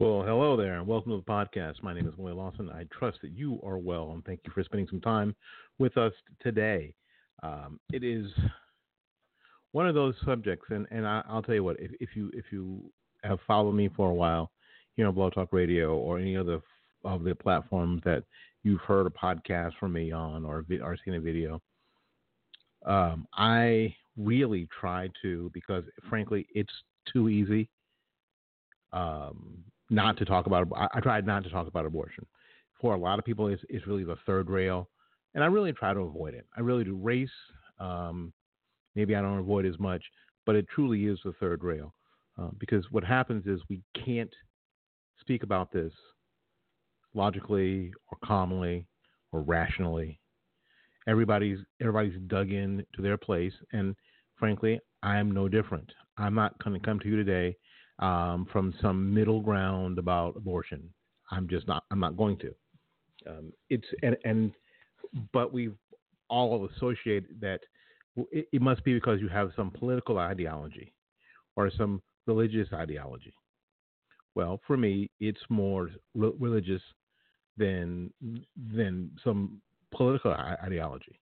[0.00, 1.82] Well, hello there, and welcome to the podcast.
[1.82, 2.70] My name is Willie Lawson.
[2.70, 5.36] I trust that you are well, and thank you for spending some time
[5.78, 6.94] with us today.
[7.42, 8.24] Um, it is
[9.72, 12.46] one of those subjects, and, and I, will tell you what, if, if, you if
[12.50, 12.90] you
[13.24, 14.50] have followed me for a while
[14.96, 16.62] here on Blog Talk Radio or any other
[17.04, 18.24] of the platforms that
[18.62, 21.60] you've heard a podcast from me on or, or seen a video,
[22.86, 26.72] um, I really try to because frankly, it's
[27.12, 27.68] too easy.
[28.94, 30.68] Um, not to talk about.
[30.74, 32.24] I, I tried not to talk about abortion.
[32.80, 34.88] For a lot of people, it's, really the third rail,
[35.34, 36.46] and I really try to avoid it.
[36.56, 36.96] I really do.
[36.96, 37.28] Race,
[37.78, 38.32] um,
[38.94, 40.02] maybe I don't avoid as much,
[40.46, 41.94] but it truly is the third rail,
[42.40, 44.32] uh, because what happens is we can't
[45.20, 45.92] speak about this
[47.12, 48.86] logically or calmly
[49.32, 50.18] or rationally.
[51.06, 53.94] Everybody's everybody's dug in to their place, and
[54.36, 55.90] frankly, I'm no different.
[56.16, 57.56] I'm not going to come to you today
[58.00, 60.88] um, from some middle ground about abortion.
[61.30, 61.84] I'm just not.
[61.90, 62.54] I'm not going to.
[63.28, 64.52] Um, it's and, and
[65.32, 65.76] but we've
[66.28, 67.60] all associated that
[68.32, 70.92] it, it, must be because you have some political ideology
[71.56, 73.34] or some religious ideology.
[74.34, 76.82] Well, for me, it's more re- religious
[77.56, 78.10] than
[78.74, 79.60] than some
[79.94, 81.20] political ideology.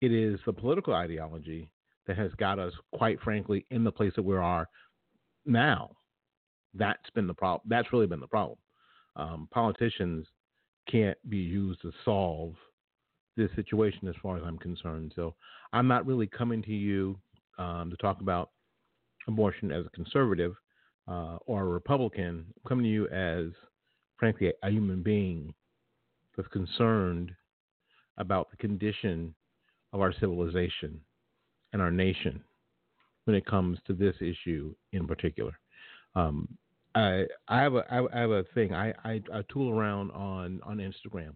[0.00, 1.70] It is the political ideology
[2.08, 4.66] that has got us, quite frankly, in the place that we are
[5.46, 5.90] now.
[6.74, 7.68] That's been the problem.
[7.68, 8.58] That's really been the problem.
[9.16, 10.26] Um, politicians
[10.90, 12.54] can't be used to solve
[13.36, 15.12] this situation, as far as I'm concerned.
[15.16, 15.34] So
[15.72, 17.18] I'm not really coming to you
[17.58, 18.50] um, to talk about
[19.28, 20.54] abortion as a conservative
[21.08, 22.44] uh, or a Republican.
[22.48, 23.52] I'm coming to you as,
[24.18, 25.54] frankly, a human being
[26.36, 27.32] that's concerned
[28.18, 29.34] about the condition
[29.92, 31.00] of our civilization
[31.72, 32.42] and our nation
[33.24, 35.58] when it comes to this issue in particular.
[36.14, 36.48] Um,
[36.94, 38.74] I I have a I have a thing.
[38.74, 41.34] I, I, I tool around on on Instagram.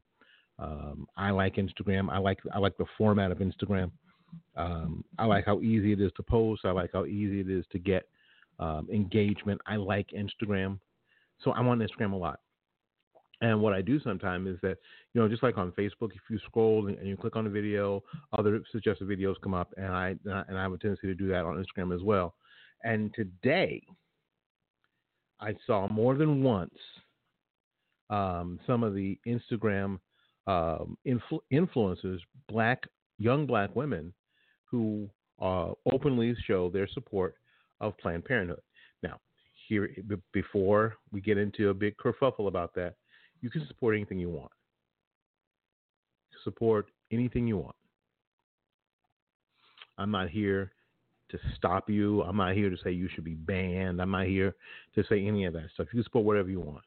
[0.59, 2.11] Um, I like Instagram.
[2.11, 3.91] I like I like the format of Instagram.
[4.57, 6.65] Um, I like how easy it is to post.
[6.65, 8.09] I like how easy it is to get
[8.59, 9.61] um, engagement.
[9.67, 10.79] I like Instagram,
[11.43, 12.41] so I'm on Instagram a lot.
[13.43, 14.79] And what I do sometimes is that,
[15.13, 18.03] you know, just like on Facebook, if you scroll and, you click on a video,
[18.33, 21.45] other suggested videos come up, and I and I have a tendency to do that
[21.45, 22.35] on Instagram as well.
[22.83, 23.83] And today,
[25.41, 26.75] I saw more than once
[28.09, 29.99] um, some of the Instagram
[30.47, 32.85] um, influ- influencers, black
[33.19, 34.15] young black women,
[34.65, 35.11] who
[35.43, 37.35] uh, openly show their support
[37.81, 38.63] of Planned Parenthood.
[39.03, 39.21] Now,
[39.69, 39.91] here
[40.33, 42.95] before we get into a big kerfuffle about that,
[43.41, 44.53] you can support anything you want.
[46.45, 47.77] Support anything you want.
[49.99, 50.73] I'm not here
[51.31, 52.23] to stop you.
[52.23, 54.01] I'm not here to say you should be banned.
[54.01, 54.55] I'm not here
[54.95, 55.89] to say any of that stuff.
[55.93, 56.85] You can support whatever you want.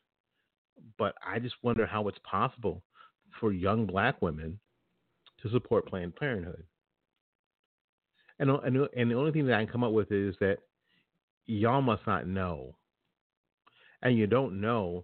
[0.97, 2.83] But I just wonder how it's possible
[3.39, 4.59] for young black women
[5.41, 6.63] to support Planned Parenthood.
[8.39, 10.59] And, and, and the only thing that I can come up with is that
[11.45, 12.75] y'all must not know.
[14.01, 15.03] And you don't know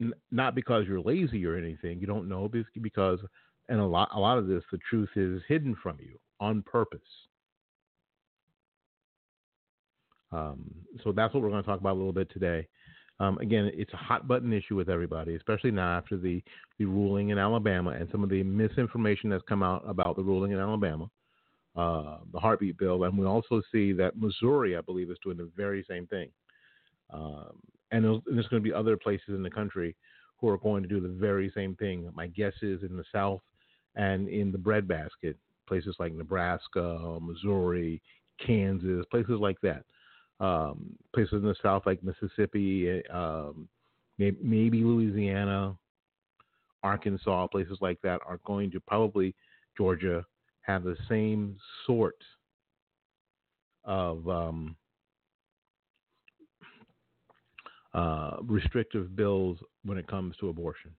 [0.00, 2.00] n- not because you're lazy or anything.
[2.00, 2.50] You don't know
[2.82, 3.20] because,
[3.68, 7.00] and a lot, a lot of this, the truth is hidden from you on purpose.
[10.32, 10.64] Um,
[11.02, 12.66] so that's what we're going to talk about a little bit today.
[13.18, 16.42] Um, again, it's a hot button issue with everybody, especially now after the,
[16.78, 20.52] the ruling in Alabama and some of the misinformation that's come out about the ruling
[20.52, 21.08] in Alabama,
[21.76, 23.04] uh, the heartbeat bill.
[23.04, 26.28] And we also see that Missouri, I believe, is doing the very same thing.
[27.10, 27.58] Um,
[27.92, 29.94] and there's, going to be other places in the country
[30.38, 32.10] who are going to do the very same thing.
[32.14, 33.40] My guess is in the South
[33.94, 35.36] and in the breadbasket,
[35.66, 38.02] places like Nebraska, Missouri,
[38.44, 39.84] Kansas, places like that
[40.40, 43.68] um, places in the South like Mississippi, um,
[44.18, 45.76] maybe, maybe Louisiana,
[46.82, 49.34] Arkansas, places like that are going to probably
[49.76, 50.24] Georgia
[50.62, 51.56] have the same
[51.86, 52.16] sort
[53.84, 54.76] of um,
[57.96, 60.90] uh, restrictive bills when it comes to abortion.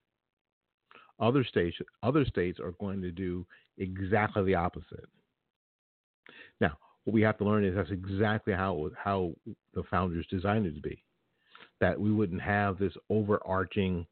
[1.20, 3.46] Other states, other states are going to do
[3.78, 5.06] exactly the opposite.
[6.60, 9.34] Now, what we have to learn is that's exactly how how
[9.76, 11.04] the founders designed it to be.
[11.80, 14.06] That we wouldn't have this overarching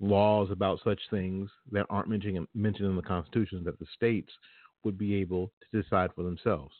[0.00, 4.32] laws about such things that aren't mentioned mentioned in the Constitution that the states
[4.82, 6.74] would be able to decide for themselves.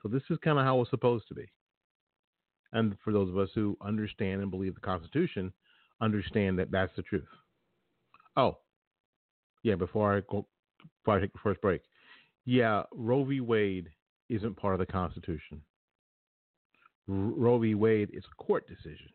[0.00, 1.50] So this is kind of how it's supposed to be.
[2.72, 5.52] And for those of us who understand and believe the Constitution,
[6.00, 7.28] understand that that's the truth.
[8.36, 8.58] Oh,
[9.62, 9.74] yeah.
[9.74, 10.46] Before I go,
[11.00, 11.82] before I take the first break,
[12.44, 13.40] yeah, Roe v.
[13.40, 13.90] Wade
[14.28, 15.60] isn't part of the Constitution.
[17.06, 17.74] Roe v.
[17.74, 19.10] Wade is a court decision.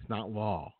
[0.00, 0.72] It's not law.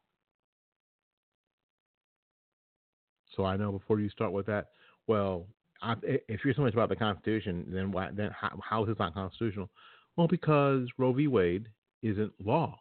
[3.34, 4.68] So I know before you start with that,
[5.06, 5.46] well,
[5.82, 8.10] if you're so much about the Constitution, then why?
[8.12, 9.68] Then how, how is this not constitutional?
[10.16, 11.28] Well, because Roe v.
[11.28, 11.68] Wade
[12.02, 12.78] isn't law.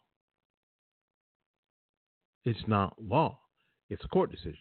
[2.44, 3.38] It's not law.
[3.90, 4.58] It's a court decision,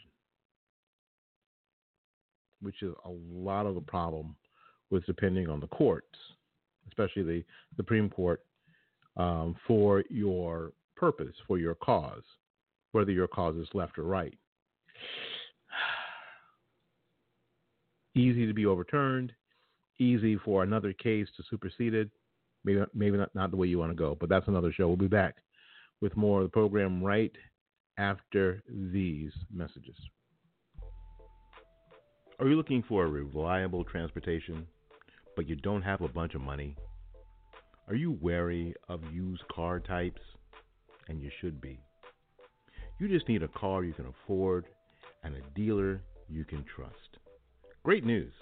[2.61, 4.35] which is a lot of the problem
[4.89, 6.17] with depending on the courts,
[6.87, 7.43] especially the
[7.75, 8.41] Supreme Court,
[9.17, 12.23] um, for your purpose, for your cause,
[12.91, 14.37] whether your cause is left or right.
[18.17, 19.31] Easy to be overturned,
[19.99, 22.09] easy for another case to supersede it.
[22.63, 24.87] Maybe maybe not, not the way you want to go, but that's another show.
[24.87, 25.35] We'll be back
[26.01, 27.31] with more of the program right
[27.97, 29.95] after these messages.
[32.39, 34.67] Are you looking for a reliable transportation,
[35.35, 36.75] but you don't have a bunch of money?
[37.87, 40.21] Are you wary of used car types?
[41.09, 41.79] And you should be.
[42.99, 44.65] You just need a car you can afford
[45.23, 47.06] and a dealer you can trust.
[47.87, 48.33] Great news.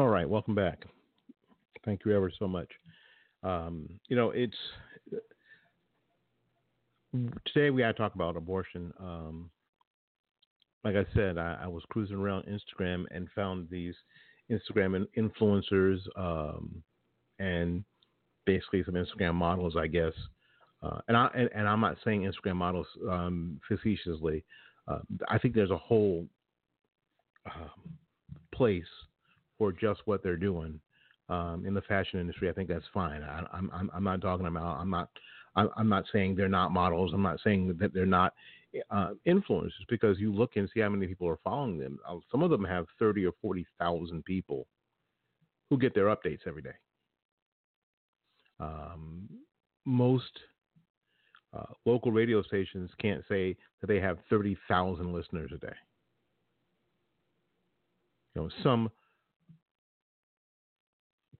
[0.00, 0.86] All right, welcome back.
[1.84, 2.70] Thank you ever so much.
[3.42, 4.56] Um, you know, it's
[7.44, 8.94] today we got to talk about abortion.
[8.98, 9.50] Um,
[10.84, 13.94] like I said, I, I, was cruising around Instagram and found these
[14.50, 16.82] Instagram influencers um,
[17.38, 17.84] and
[18.46, 20.14] basically some Instagram models, I guess.
[20.82, 24.46] Uh, and I and, and, I'm not saying Instagram models um, facetiously.
[24.88, 26.26] Uh, I think there's a whole
[27.54, 27.98] um,
[28.54, 28.82] place
[29.60, 30.80] for just what they're doing
[31.28, 32.48] um, in the fashion industry.
[32.48, 33.22] I think that's fine.
[33.22, 34.80] I, am I'm, I'm not talking about.
[34.80, 35.10] I'm not.
[35.54, 37.10] I'm not saying they're not models.
[37.12, 38.32] I'm not saying that they're not
[38.90, 41.98] uh, influencers because you look and see how many people are following them.
[42.08, 44.66] Uh, some of them have thirty or forty thousand people
[45.68, 46.70] who get their updates every day.
[48.60, 49.28] Um,
[49.84, 50.38] most
[51.52, 55.76] uh, local radio stations can't say that they have thirty thousand listeners a day.
[58.34, 58.88] You know, some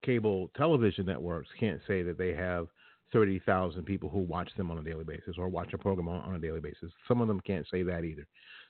[0.03, 2.69] cable television networks can't say that they have
[3.13, 6.35] 30,000 people who watch them on a daily basis or watch a program on, on,
[6.35, 6.93] a daily basis.
[7.09, 8.27] Some of them can't say that either.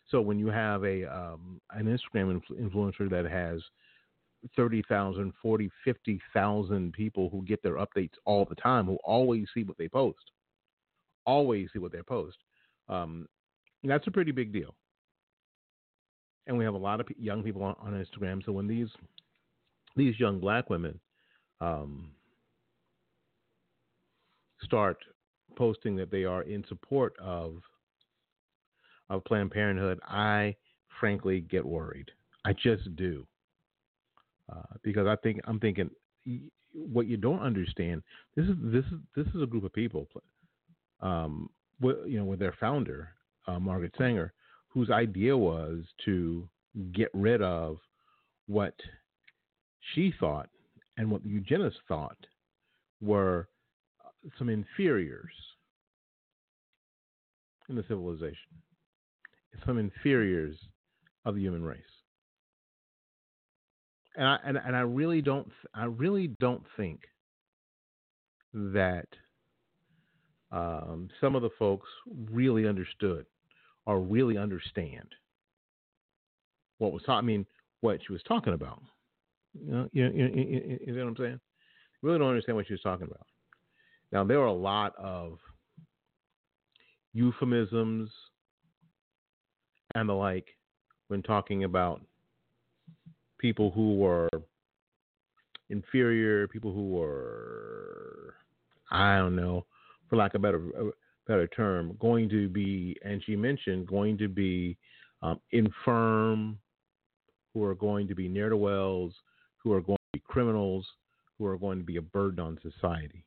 [0.08, 3.60] So when you have a um, an Instagram influencer that has
[4.56, 9.76] 30,000, 40, 50,000 people who get their updates all the time, who always see what
[9.76, 10.30] they post,
[11.26, 12.38] always see what they post,
[12.88, 13.28] um,
[13.84, 14.75] that's a pretty big deal.
[16.46, 18.44] And we have a lot of young people on, on Instagram.
[18.44, 18.88] So when these
[19.96, 20.99] these young black women
[21.61, 22.11] um,
[24.62, 24.99] start
[25.57, 27.62] posting that they are in support of
[29.09, 30.55] of Planned Parenthood, I
[31.00, 32.11] frankly get worried.
[32.45, 33.26] I just do.
[34.50, 35.90] Uh, because I think I'm thinking
[36.73, 38.02] what you don't understand.
[38.37, 40.07] This is this is this is a group of people,
[41.00, 41.50] um,
[41.81, 43.11] with, you know, with their founder
[43.47, 44.33] uh, Margaret Sanger,
[44.69, 46.49] whose idea was to
[46.93, 47.79] get rid of
[48.47, 48.75] what
[49.95, 50.49] she thought
[51.00, 52.16] and what the eugenists thought
[53.00, 53.49] were
[54.04, 55.33] uh, some inferiors
[57.69, 58.37] in the civilization,
[59.64, 60.57] some inferiors
[61.25, 61.83] of the human race
[64.16, 67.00] and I and, and I really don't I really don't think
[68.52, 69.07] that
[70.52, 71.88] um, some of the folks
[72.30, 73.25] really understood
[73.87, 75.07] or really understand
[76.78, 77.02] what was.
[77.07, 77.47] I mean,
[77.80, 78.83] what she was talking about.
[79.54, 81.40] You know, you, you, you, you know what I'm saying?
[82.02, 83.26] Really don't understand what she was talking about.
[84.12, 85.38] Now there are a lot of
[87.12, 88.11] euphemisms
[89.95, 90.47] and the like
[91.09, 92.00] when talking about
[93.38, 94.28] people who were
[95.71, 98.35] inferior, people who were,
[98.90, 99.66] I don't know,
[100.09, 100.61] for lack of a better,
[101.26, 104.76] better term, going to be, and she mentioned, going to be
[105.23, 106.59] um, infirm,
[107.54, 109.14] who are going to be near the wells,
[109.62, 110.87] who are going to be criminals,
[111.38, 113.25] who are going to be a burden on society.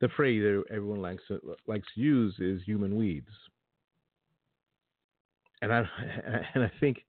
[0.00, 3.30] The phrase that everyone likes to, likes to use is human weeds,
[5.60, 5.78] and I
[6.54, 7.04] and I think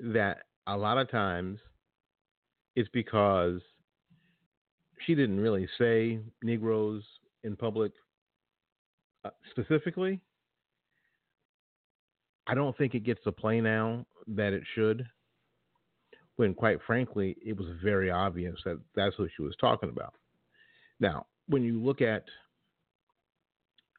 [0.00, 1.58] that a lot of times
[2.74, 3.60] it's because
[5.06, 7.02] she didn't really say Negroes
[7.44, 7.92] in public
[9.24, 10.20] uh, specifically.
[12.46, 15.06] I don't think it gets the play now that it should.
[16.42, 20.14] When, quite frankly, it was very obvious that that's what she was talking about.
[20.98, 22.24] Now, when you look at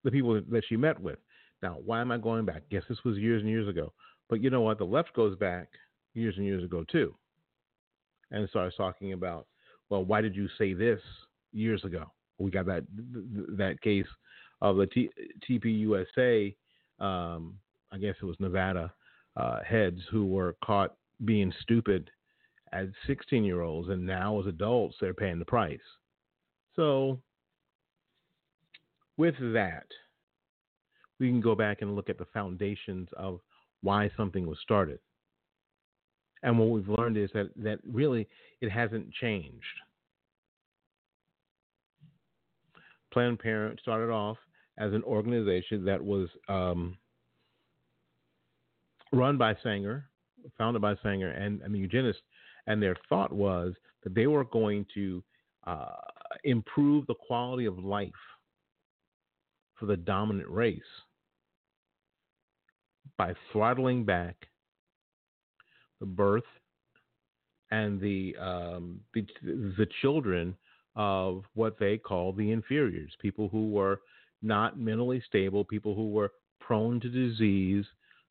[0.03, 1.19] the people that she met with,
[1.62, 2.63] now, why am I going back?
[2.69, 3.93] Yes, this was years and years ago.
[4.29, 4.77] But you know what?
[4.77, 5.69] The left goes back
[6.15, 7.15] years and years ago too,
[8.31, 9.47] and starts talking about,
[9.89, 11.00] well, why did you say this
[11.53, 12.12] years ago?
[12.39, 12.83] We got that
[13.55, 14.07] that case
[14.62, 15.12] of the T-
[15.50, 16.53] TPUSA,
[17.00, 17.57] um,
[17.93, 18.91] I guess it was Nevada
[19.38, 22.09] uh, heads who were caught being stupid
[22.74, 25.80] as 16 year olds, and now as adults they're paying the price.
[26.75, 27.20] So,
[29.18, 29.86] with that,
[31.20, 33.39] we can go back and look at the foundations of
[33.82, 35.00] why something was started.
[36.42, 38.27] And what we've learned is that, that really
[38.60, 39.63] it hasn't changed.
[43.13, 44.38] Planned Parenthood started off
[44.77, 46.98] as an organization that was um,
[49.12, 50.06] run by Sanger,
[50.58, 52.24] founded by Sanger and, the eugenists,
[52.67, 55.24] and their thought was that they were going to
[55.65, 55.96] uh,
[56.43, 58.12] improve the quality of life
[59.75, 60.82] for the dominant race
[63.17, 64.36] by throttling back
[66.00, 66.43] the birth
[67.72, 70.55] and the, um, the the children
[70.96, 74.00] of what they call the inferiors, people who were
[74.41, 77.86] not mentally stable, people who were prone to disease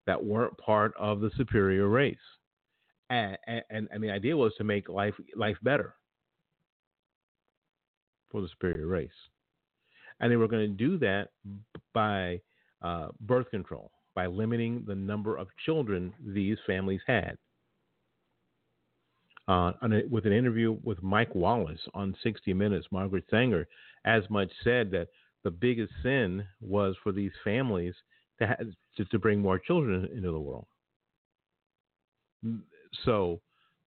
[0.06, 2.16] that weren't part of the superior race.
[3.12, 5.94] And, and, the idea was to make life life better
[8.30, 9.10] for the superior race.
[10.20, 11.28] And they were going to do that
[11.92, 12.40] by
[12.80, 17.36] uh, birth control, by limiting the number of children these families had
[19.48, 19.72] uh,
[20.10, 23.66] with an interview with Mike Wallace on 60 Minutes, Margaret Sanger
[24.04, 25.08] as much said that
[25.44, 27.94] the biggest sin was for these families
[28.38, 28.60] to, have,
[28.96, 30.66] to, to bring more children into the world.
[33.04, 33.40] So,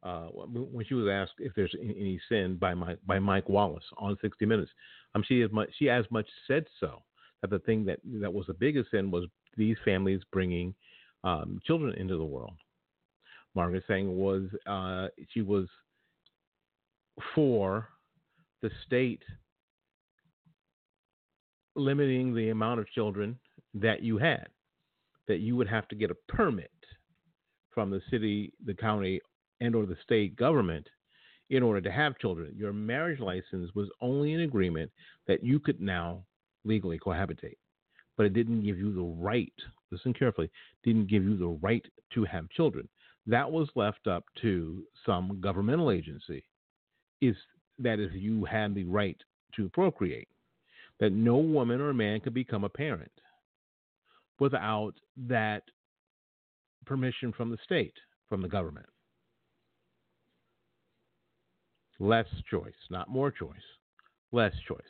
[0.03, 4.17] uh, when she was asked if there's any sin by Mike, by Mike Wallace on
[4.21, 4.71] 60 Minutes,
[5.15, 7.01] um, she as much she as much said so
[7.41, 9.25] that the thing that that was the biggest sin was
[9.57, 10.75] these families bringing
[11.23, 12.55] um, children into the world.
[13.55, 15.67] Margaret Sanger was uh, she was
[17.33, 17.89] for
[18.61, 19.23] the state
[21.75, 23.37] limiting the amount of children
[23.73, 24.47] that you had,
[25.27, 26.71] that you would have to get a permit
[27.75, 29.21] from the city, the county,
[29.61, 30.87] and or the state government
[31.51, 32.51] in order to have children.
[32.57, 34.89] Your marriage license was only an agreement
[35.27, 36.23] that you could now
[36.63, 37.57] legally cohabitate,
[38.17, 39.53] but it didn't give you the right,
[39.91, 40.49] listen carefully,
[40.83, 42.87] didn't give you the right to have children.
[43.27, 46.43] That was left up to some governmental agency.
[47.21, 47.35] Is
[47.79, 49.17] that if you had the right
[49.55, 50.27] to procreate,
[50.99, 53.11] that no woman or man could become a parent
[54.39, 54.93] without
[55.27, 55.63] that
[56.85, 57.95] permission from the state,
[58.27, 58.87] from the government.
[61.99, 63.55] Less choice, not more choice,
[64.31, 64.81] less choice.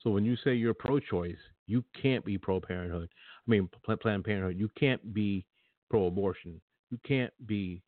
[0.00, 3.08] So when you say you're pro choice, you can't be pro parenthood.
[3.46, 4.58] I mean, Planned Parenthood.
[4.58, 5.44] You can't be
[5.90, 6.60] pro abortion.
[6.90, 7.82] You can't be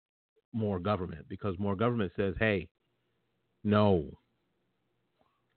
[0.52, 2.68] more government because more government says, hey,
[3.64, 4.10] no.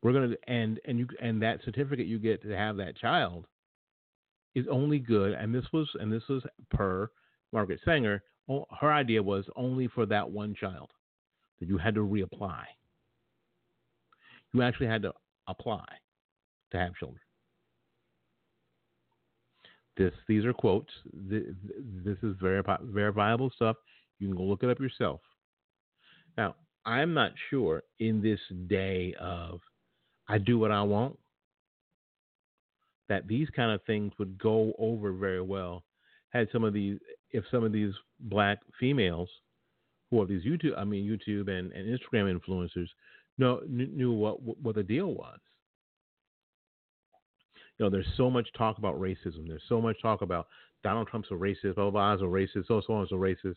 [0.03, 3.45] We're gonna and and you and that certificate you get to have that child
[4.55, 5.33] is only good.
[5.33, 7.09] And this was and this was per
[7.53, 8.24] Margaret Sanger.
[8.79, 10.89] Her idea was only for that one child
[11.60, 12.63] that you had to reapply.
[14.53, 15.13] You actually had to
[15.48, 15.86] apply
[16.72, 17.22] to have children.
[19.96, 20.91] This these are quotes.
[21.13, 23.77] This is very verifiable stuff.
[24.20, 25.22] You can go look it up yourself.
[26.38, 26.55] Now,
[26.86, 29.62] I'm not sure in this day of
[30.27, 31.17] I do what I want
[33.08, 35.84] that these kind of things would go over very well
[36.31, 36.97] had some of these
[37.31, 39.29] if some of these black females
[40.09, 42.88] who are these YouTube I mean YouTube and, and Instagram influencers
[43.38, 45.39] know knew what what the deal was.
[47.77, 49.47] You know, there's so much talk about racism.
[49.47, 50.47] There's so much talk about
[50.83, 53.55] Donald Trump's a racist, blah blah, blah a racist, so so is a racist.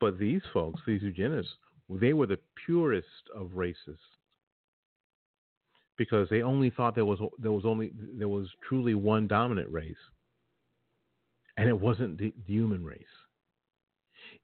[0.00, 1.52] But these folks, these eugenists,
[1.88, 3.06] they were the purest
[3.36, 3.98] of racists
[5.96, 9.94] because they only thought there was there was only there was truly one dominant race,
[11.56, 13.02] and it wasn't the, the human race.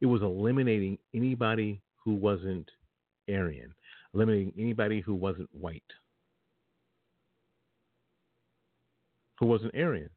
[0.00, 2.68] It was eliminating anybody who wasn't
[3.28, 3.74] Aryan,
[4.14, 5.82] eliminating anybody who wasn't white,
[9.38, 10.10] who wasn't Aryan.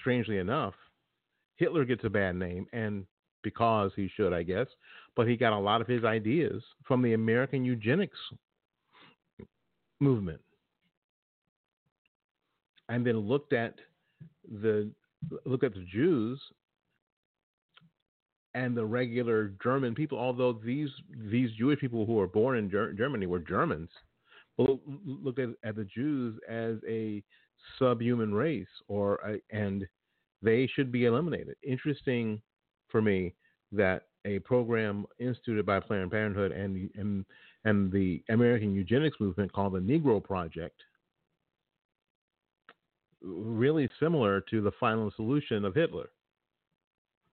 [0.00, 0.74] Strangely enough,
[1.56, 3.04] Hitler gets a bad name, and
[3.42, 4.66] because he should, I guess,
[5.16, 8.18] but he got a lot of his ideas from the American eugenics
[10.00, 10.40] movement.
[12.88, 13.74] And then looked at
[14.62, 14.90] the
[15.44, 16.40] look at the Jews
[18.54, 20.90] and the regular German people, although these
[21.30, 23.90] these Jewish people who were born in Ger- Germany were Germans,
[24.58, 27.22] look, look at, at the Jews as a
[27.78, 29.86] subhuman race, or a, and
[30.42, 31.56] they should be eliminated.
[31.62, 32.40] Interesting
[32.88, 33.34] for me
[33.72, 37.24] that a program instituted by Planned Parenthood and and
[37.64, 40.80] and the American eugenics movement called the Negro Project,
[43.22, 46.10] really similar to the final solution of Hitler.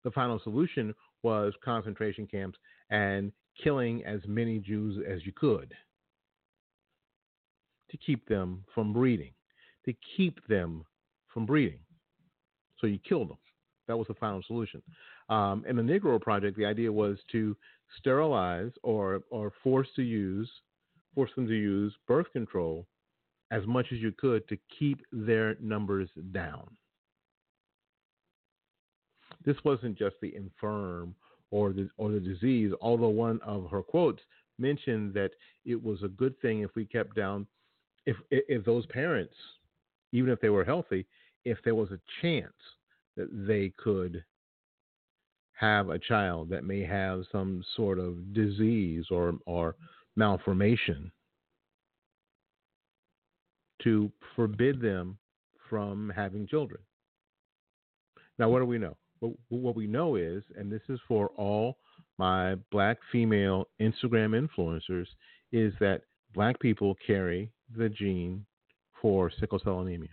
[0.03, 2.57] The final solution was concentration camps
[2.89, 5.73] and killing as many Jews as you could
[7.89, 9.31] to keep them from breeding,
[9.85, 10.85] to keep them
[11.33, 11.79] from breeding.
[12.79, 13.37] So you killed them.
[13.87, 14.81] That was the final solution.
[15.29, 17.55] Um, in the Negro Project, the idea was to
[17.97, 20.49] sterilize or or force to use,
[21.15, 22.85] force them to use birth control
[23.51, 26.67] as much as you could to keep their numbers down.
[29.45, 31.15] This wasn't just the infirm
[31.51, 34.21] or the or the disease, although one of her quotes
[34.59, 35.31] mentioned that
[35.65, 37.47] it was a good thing if we kept down
[38.05, 39.33] if if those parents,
[40.11, 41.05] even if they were healthy,
[41.45, 42.53] if there was a chance
[43.15, 44.23] that they could
[45.53, 49.75] have a child that may have some sort of disease or or
[50.15, 51.11] malformation
[53.83, 55.17] to forbid them
[55.69, 56.79] from having children.
[58.39, 58.95] Now, what do we know?
[59.49, 61.77] What we know is, and this is for all
[62.17, 65.07] my black female Instagram influencers,
[65.51, 66.01] is that
[66.33, 68.45] black people carry the gene
[69.01, 70.09] for sickle cell anemia.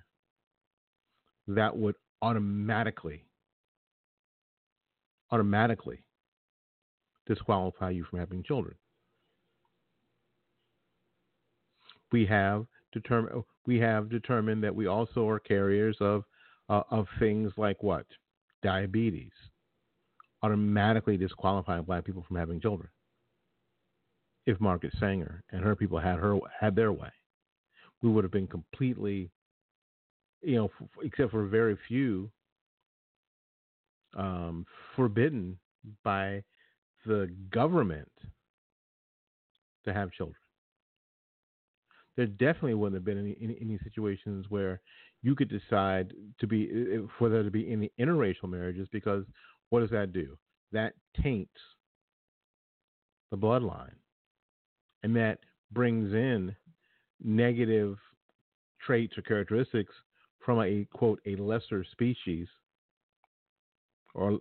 [1.46, 3.24] That would automatically
[5.33, 6.03] automatically
[7.27, 8.74] disqualify you from having children.
[12.12, 12.66] We have
[13.66, 16.24] we have determined that we also are carriers of
[16.68, 18.07] uh, of things like what
[18.62, 19.33] diabetes,
[20.42, 22.88] automatically disqualifying black people from having children.
[24.46, 27.11] If Margaret Sanger and her people had her had their way,
[28.02, 29.30] we would have been completely,
[30.42, 32.30] you know, f- except for very few
[34.16, 35.59] um, forbidden
[36.02, 36.42] by
[37.07, 38.11] the government
[39.85, 40.37] to have children.
[42.16, 44.81] There definitely wouldn't have been any, any, any situations where
[45.22, 49.24] you could decide to be for there to be any interracial marriages because
[49.70, 50.37] what does that do?
[50.72, 51.50] That taints
[53.31, 53.96] the bloodline.
[55.03, 55.40] And that
[55.72, 56.55] brings in
[57.22, 57.96] negative
[58.81, 59.92] traits or characteristics
[60.44, 62.46] from a quote a lesser species
[64.14, 64.38] or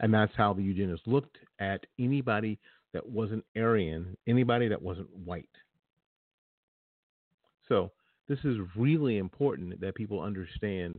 [0.00, 2.58] and that's how the eugenists looked at anybody
[2.92, 5.48] that wasn't Aryan, anybody that wasn't white.
[7.68, 7.90] So
[8.28, 10.96] this is really important that people understand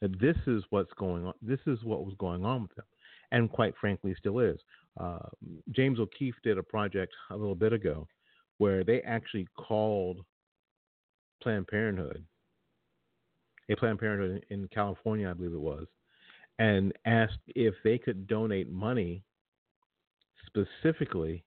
[0.00, 1.34] that this is what's going on.
[1.42, 2.84] This is what was going on with them,
[3.32, 4.58] and quite frankly, still is.
[4.98, 5.18] Uh,
[5.70, 8.06] James O'Keefe did a project a little bit ago
[8.58, 10.24] where they actually called
[11.42, 12.24] Planned Parenthood,
[13.68, 15.86] a Planned Parenthood in California, I believe it was,
[16.58, 19.22] and asked if they could donate money
[20.46, 21.44] specifically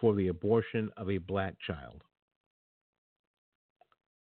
[0.00, 2.02] for the abortion of a black child.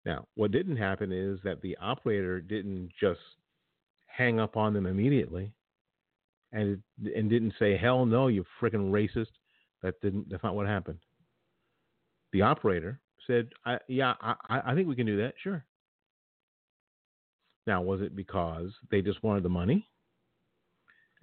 [0.05, 3.21] Now, what didn't happen is that the operator didn't just
[4.07, 5.53] hang up on them immediately
[6.53, 6.83] and
[7.15, 9.33] and didn't say, "Hell no, you freaking racist."
[9.83, 10.31] That didn't.
[10.31, 10.99] That's not what happened.
[12.33, 15.35] The operator said, I, "Yeah, I, I think we can do that.
[15.43, 15.65] Sure."
[17.67, 19.89] Now, was it because they just wanted the money,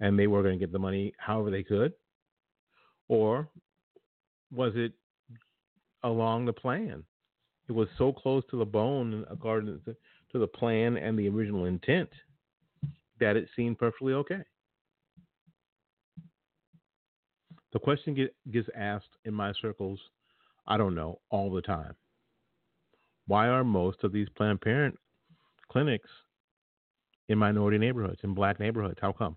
[0.00, 1.92] and they were going to get the money however they could,
[3.08, 3.48] or
[4.50, 4.92] was it
[6.02, 7.04] along the plan?
[7.68, 12.10] It was so close to the bone, according to the plan and the original intent,
[13.20, 14.42] that it seemed perfectly okay.
[17.72, 19.98] The question get, gets asked in my circles,
[20.66, 21.94] I don't know, all the time.
[23.26, 24.98] Why are most of these Planned Parent
[25.70, 26.08] clinics
[27.28, 28.98] in minority neighborhoods, in black neighborhoods?
[29.00, 29.36] How come?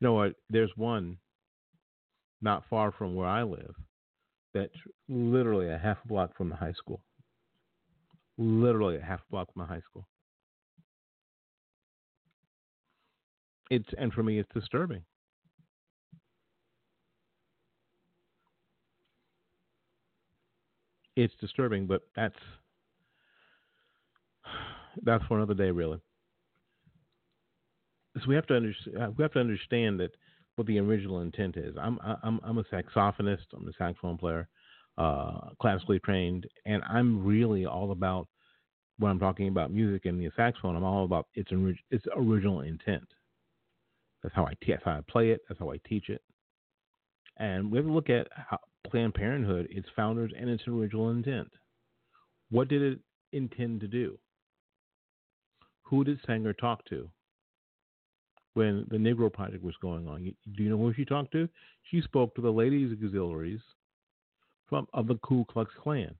[0.00, 0.34] You know what?
[0.48, 1.18] There's one
[2.40, 3.74] not far from where I live
[4.54, 4.72] that's
[5.08, 7.02] literally a half block from the high school.
[8.38, 10.06] Literally a half block from my high school.
[13.70, 15.02] It's and for me it's disturbing.
[21.16, 22.36] It's disturbing, but that's
[25.02, 26.00] that's for another day, really.
[28.16, 28.96] So we have to understand.
[28.96, 30.12] Uh, we have to understand that
[30.56, 31.74] what the original intent is.
[31.80, 33.46] I'm I'm I'm a saxophonist.
[33.52, 34.48] I'm a saxophone player,
[34.98, 38.28] uh, classically trained, and I'm really all about
[38.98, 40.76] when I'm talking about music and the saxophone.
[40.76, 41.50] I'm all about its
[41.90, 43.06] its original intent.
[44.22, 45.40] That's how I te- that's how I play it.
[45.48, 46.22] That's how I teach it.
[47.38, 48.58] And we have to look at how
[48.90, 51.48] Planned Parenthood, its founders, and its original intent.
[52.50, 52.98] What did it
[53.32, 54.18] intend to do?
[55.82, 57.08] Who did Sanger talk to?
[58.54, 60.24] when the Negro Project was going on.
[60.24, 61.48] Do you know who she talked to?
[61.92, 63.60] She spoke to the ladies auxiliaries
[64.68, 66.14] from of the Ku Klux Klan.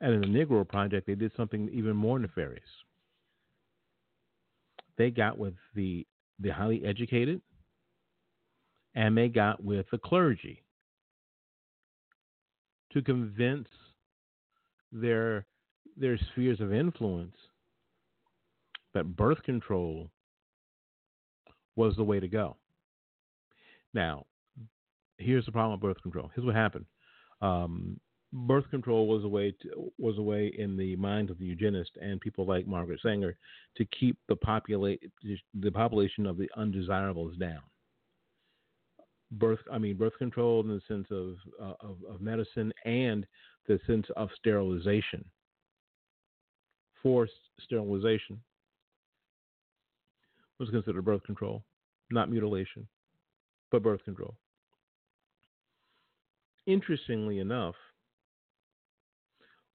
[0.00, 2.62] And in the Negro Project, they did something even more nefarious.
[4.98, 6.06] They got with the
[6.40, 7.40] the highly educated,
[8.94, 10.62] and they got with the clergy
[12.92, 13.68] to convince
[14.90, 15.46] their
[15.96, 17.36] their spheres of influence
[18.94, 20.10] that birth control
[21.76, 22.56] was the way to go.
[23.94, 24.26] Now,
[25.22, 26.30] here's the problem with birth control.
[26.34, 26.86] Here's what happened.
[27.40, 27.98] Um,
[28.32, 31.90] birth control was a way to, was a way in the minds of the eugenist
[32.00, 33.36] and people like Margaret Sanger
[33.76, 35.02] to keep the populate
[35.54, 37.60] the population of the undesirables down.
[39.32, 43.26] Birth, I mean, birth control in the sense of, uh, of, of medicine and
[43.66, 45.24] the sense of sterilization,
[47.02, 47.32] forced
[47.64, 48.38] sterilization
[50.58, 51.64] was considered birth control,
[52.10, 52.86] not mutilation,
[53.70, 54.36] but birth control.
[56.66, 57.74] Interestingly enough,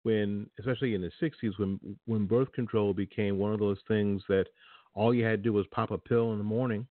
[0.04, 4.46] when especially in the 60s when when birth control became one of those things that
[4.94, 6.88] all you had to do was pop a pill in the morning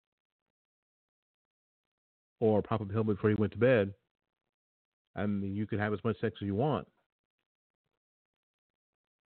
[2.42, 3.94] or pop a pill before you went to bed
[5.16, 6.86] and you could have as much sex as you want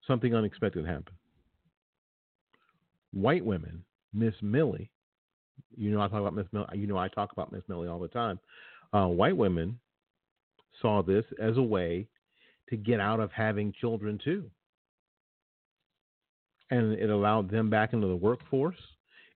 [0.05, 1.09] something unexpected happened
[3.11, 4.89] white women Miss Millie,
[5.77, 6.67] you know I talk about Miss Millie.
[6.73, 8.39] You know I talk about Miss Millie all the time.
[8.93, 9.79] Uh, white women
[10.81, 12.07] saw this as a way
[12.69, 14.49] to get out of having children too,
[16.69, 18.79] and it allowed them back into the workforce.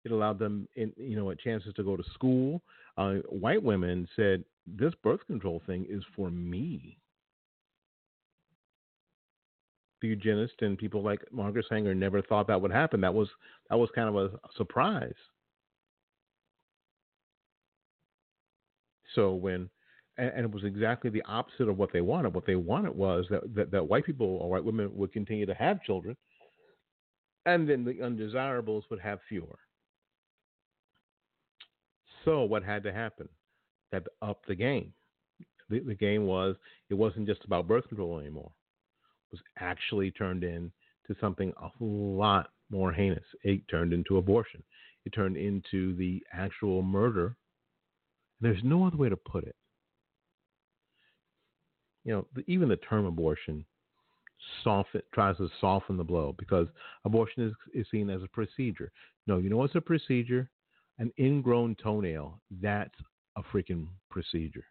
[0.06, 2.62] It allowed them, in, you know, chances to go to school.
[2.98, 6.98] Uh, white women said, "This birth control thing is for me."
[10.04, 13.02] the eugenist and people like Margaret Sanger never thought that would happen.
[13.02, 13.30] That was
[13.70, 15.14] that was kind of a, surprise.
[19.16, 19.70] So when
[20.18, 22.34] and, and, it was exactly the opposite of what they wanted.
[22.34, 25.54] What they wanted was that, that, that white people or white women would continue to
[25.56, 26.16] have children,
[27.46, 29.58] and then the undesirables would have fewer.
[32.26, 33.28] So what had to happen?
[33.92, 34.94] That up the game.
[35.70, 36.56] The, the game was
[36.90, 38.52] it wasn't just about birth control anymore.
[39.32, 40.72] It was actually turned into
[41.20, 43.24] something a lot more heinous.
[43.44, 44.64] It turned into abortion.
[45.06, 47.36] It turned into the actual murder.
[48.42, 49.56] There's no other way to put it.
[52.06, 53.66] You know, even the term abortion
[54.64, 56.68] soften tries to soften the blow because
[57.06, 58.92] abortion is, is seen as a procedure.
[59.28, 60.50] No, you know what's a procedure?
[61.00, 62.40] An ingrown toenail.
[62.62, 62.94] That's
[63.38, 64.66] a freaking procedure.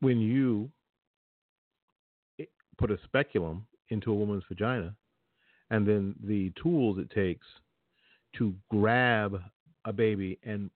[0.00, 0.70] When you
[2.40, 2.44] eh,
[2.78, 4.94] put a speculum into a woman's vagina,
[5.70, 7.46] and then the tools it takes
[8.36, 9.40] to grab
[9.84, 10.70] a baby and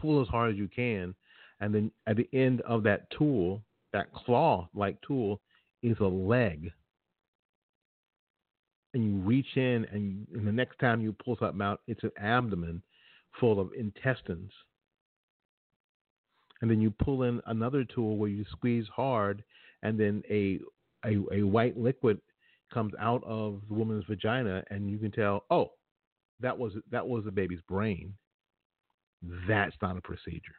[0.00, 1.14] pull as hard as you can,
[1.60, 5.40] and then at the end of that tool, that claw-like tool,
[5.82, 6.70] is a leg.
[8.94, 12.12] And you reach in, and, and the next time you pull something out, it's an
[12.18, 12.82] abdomen
[13.38, 14.50] full of intestines.
[16.60, 19.44] And then you pull in another tool where you squeeze hard,
[19.82, 20.60] and then a
[21.04, 22.20] a, a white liquid
[22.72, 25.70] comes out of the woman's vagina, and you can tell, oh,
[26.40, 28.14] that was that was the baby's brain.
[29.22, 30.54] That's not a procedure.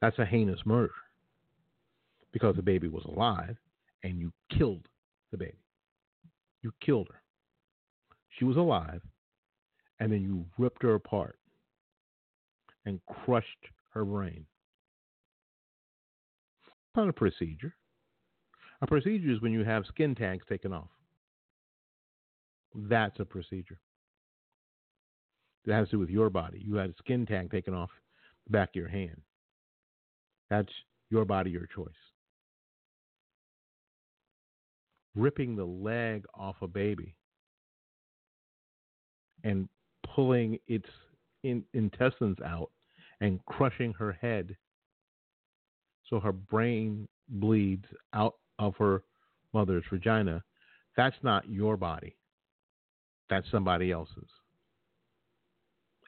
[0.00, 0.94] That's a heinous murder
[2.32, 3.56] because the baby was alive
[4.02, 4.88] and you killed
[5.30, 5.58] the baby.
[6.62, 7.22] You killed her.
[8.38, 9.02] She was alive
[9.98, 11.38] and then you ripped her apart
[12.86, 14.46] and crushed her brain.
[16.96, 17.74] Not a procedure.
[18.82, 20.88] A procedure is when you have skin tags taken off.
[22.74, 23.78] That's a procedure.
[25.66, 26.62] That has to do with your body.
[26.64, 27.90] You had a skin tag taken off
[28.46, 29.20] the back of your hand.
[30.48, 30.72] That's
[31.10, 31.88] your body, your choice.
[35.14, 37.14] Ripping the leg off a baby
[39.44, 39.68] and
[40.14, 40.88] pulling its
[41.42, 42.70] in, intestines out
[43.20, 44.56] and crushing her head
[46.10, 49.04] so her brain bleeds out of her
[49.52, 50.42] mother's vagina,
[50.96, 52.16] that's not your body.
[53.28, 54.28] That's somebody else's.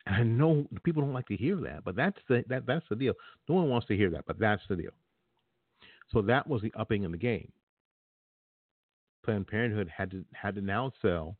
[0.06, 2.96] And I know people don't like to hear that, but that's the that that's the
[2.96, 3.14] deal.
[3.48, 4.90] No one wants to hear that, but that's the deal.
[6.12, 7.52] So that was the upping in the game.
[9.24, 11.36] Planned Parenthood had to had to now sell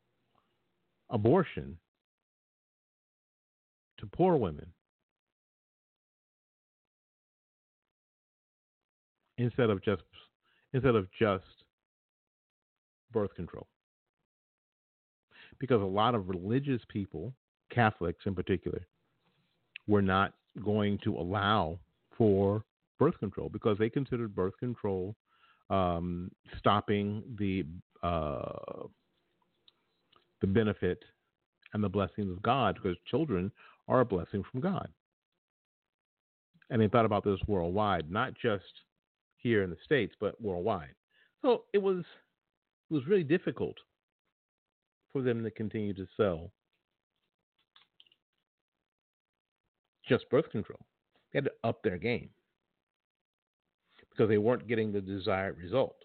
[1.09, 1.77] abortion
[3.99, 4.67] to poor women
[9.37, 10.03] instead of just
[10.73, 11.43] instead of just
[13.11, 13.67] birth control.
[15.59, 17.33] Because a lot of religious people
[17.73, 18.85] Catholics in particular,
[19.87, 20.33] were not
[20.63, 21.79] going to allow
[22.17, 22.63] for
[22.99, 25.15] birth control because they considered birth control
[25.69, 27.65] um, stopping the
[28.03, 28.83] uh,
[30.41, 31.03] the benefit
[31.73, 33.51] and the blessings of God because children
[33.87, 34.87] are a blessing from God.
[36.69, 38.63] And they thought about this worldwide, not just
[39.37, 40.95] here in the states, but worldwide.
[41.41, 42.03] So it was
[42.89, 43.77] it was really difficult
[45.11, 46.51] for them to continue to sell
[50.07, 50.79] just birth control.
[51.31, 52.29] They had to up their game
[54.09, 55.95] because they weren't getting the desired result.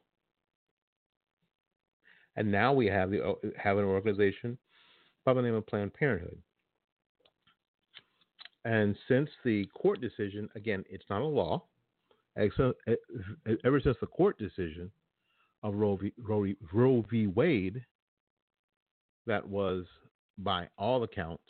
[2.36, 4.56] And now we have the have an organization
[5.24, 6.40] by the name of Planned Parenthood.
[8.64, 11.64] And since the court decision, again, it's not a law.
[12.38, 12.46] Uh,
[13.64, 14.90] ever since the court decision
[15.62, 16.12] of Roe v.
[16.18, 17.26] Roe, Roe v.
[17.26, 17.84] Wade,
[19.26, 19.84] that was
[20.38, 21.42] by all accounts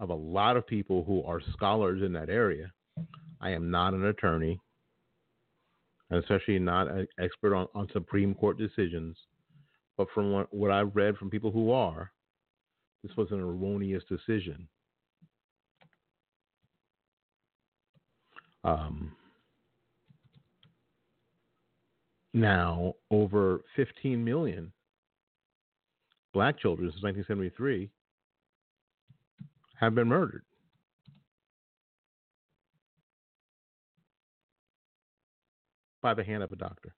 [0.00, 2.70] of a lot of people who are scholars in that area.
[3.40, 4.60] I am not an attorney,
[6.10, 9.16] and especially not an expert on, on Supreme Court decisions.
[9.96, 12.12] But from what, what I've read from people who are,
[13.02, 14.68] this was an erroneous decision.
[18.64, 19.12] Um,
[22.34, 24.72] now, over 15 million
[26.34, 27.90] black children since 1973
[29.78, 30.42] have been murdered.
[36.02, 36.94] By the hand of a doctor.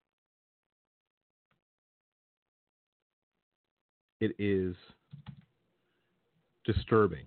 [4.20, 4.76] It is
[6.64, 7.26] disturbing.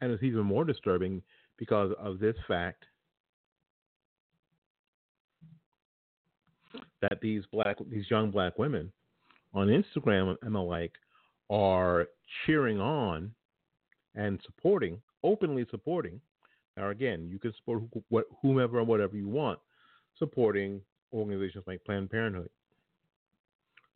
[0.00, 1.22] And it's even more disturbing
[1.58, 2.84] because of this fact
[7.02, 8.92] that these black these young black women
[9.52, 10.92] on Instagram and the like
[11.50, 12.06] are
[12.46, 13.32] cheering on
[14.14, 16.20] and supporting, openly supporting.
[16.76, 17.82] Now, again, you can support
[18.42, 19.58] whomever and whatever you want,
[20.18, 20.80] supporting
[21.12, 22.50] organizations like Planned Parenthood,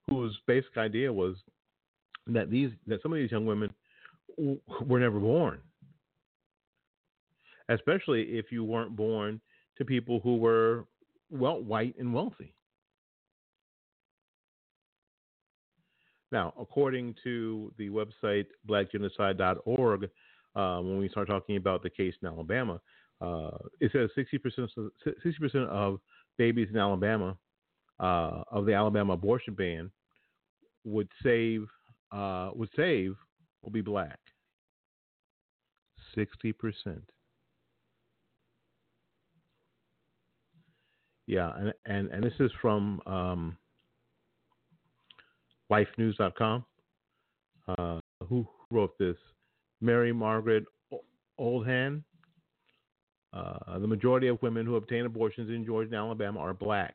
[0.08, 1.36] whose basic idea was
[2.26, 3.70] that these that some of these young women
[4.86, 5.60] were never born,
[7.68, 9.40] especially if you weren't born
[9.78, 10.84] to people who were
[11.30, 12.52] well white and wealthy.
[16.34, 20.10] Now, according to the website blackgenocide.org,
[20.56, 22.80] uh, when we start talking about the case in Alabama,
[23.20, 24.68] uh, it says 60%
[25.06, 26.00] 60% of
[26.36, 27.36] babies in Alabama
[28.00, 29.92] uh, of the Alabama abortion ban
[30.82, 31.68] would save
[32.10, 33.14] uh, would save
[33.62, 34.18] will be black.
[36.16, 36.52] 60%.
[41.28, 43.56] Yeah, and, and, and this is from um,
[45.70, 46.64] lifenews.com.
[47.66, 47.98] Uh,
[48.28, 49.16] who wrote this?
[49.80, 50.64] Mary Margaret
[51.40, 52.02] Olohan.
[53.32, 56.94] Uh, the majority of women who obtain abortions in Georgia and Alabama are black,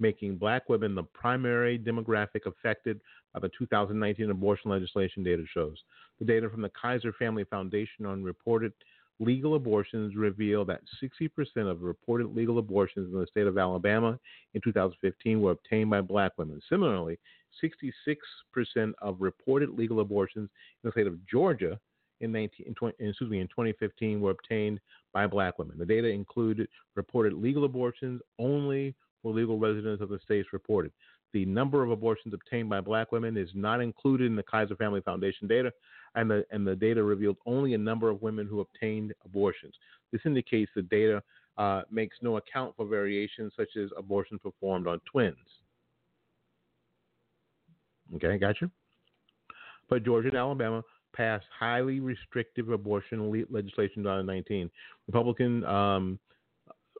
[0.00, 3.00] making black women the primary demographic affected
[3.32, 5.76] by the 2019 abortion legislation, data shows.
[6.18, 8.72] The data from the Kaiser Family Foundation on reported
[9.18, 11.30] legal abortions reveal that 60%
[11.70, 14.18] of reported legal abortions in the state of Alabama
[14.54, 16.60] in 2015 were obtained by black women.
[16.68, 17.18] Similarly,
[17.62, 20.50] 66% of reported legal abortions
[20.82, 21.78] in the state of Georgia
[22.20, 24.80] in, 19, in, 20, excuse me, in 2015 were obtained
[25.12, 25.78] by black women.
[25.78, 30.92] The data included reported legal abortions only for legal residents of the states reported.
[31.32, 35.00] The number of abortions obtained by black women is not included in the Kaiser Family
[35.00, 35.72] Foundation data,
[36.16, 39.74] and the, and the data revealed only a number of women who obtained abortions.
[40.12, 41.22] This indicates the data
[41.58, 45.36] uh, makes no account for variations such as abortion performed on twins.
[48.14, 48.70] Okay, got you?
[49.88, 50.82] But Georgia and Alabama
[51.14, 54.70] passed highly restrictive abortion le- legislation in 2019.
[55.06, 56.18] Republican um,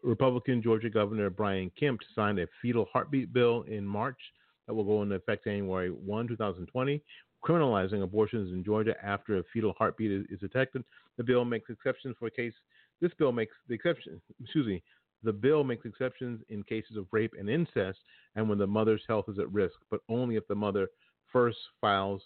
[0.02, 4.18] Republican Georgia Governor Brian Kemp signed a fetal heartbeat bill in March
[4.66, 7.02] that will go into effect January 1, 2020,
[7.46, 10.82] criminalizing abortions in Georgia after a fetal heartbeat is, is detected.
[11.16, 12.52] The bill makes exceptions for case.
[13.00, 14.20] This bill makes the exception.
[14.42, 14.82] Excuse me.
[15.22, 17.98] The bill makes exceptions in cases of rape and incest
[18.35, 20.88] and when the mother's health is at risk, but only if the mother
[21.32, 22.22] first files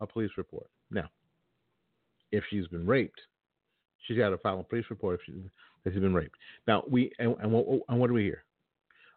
[0.00, 0.68] a police report.
[0.90, 1.08] Now,
[2.32, 3.20] if she's been raped,
[4.06, 5.32] she's got to file a police report if, she,
[5.84, 6.36] if she's been raped.
[6.66, 8.44] Now, we and, and, what, and what do we hear?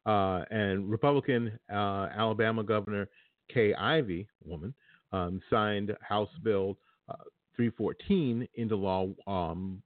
[0.06, 3.08] Uh, and Republican uh, Alabama Governor
[3.54, 4.74] Kay Ivey, woman,
[5.13, 6.78] um, signed House Bill
[7.10, 7.15] uh,
[7.56, 9.82] 314 into law um,